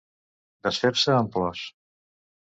[0.67, 1.61] Desfer-se en plors.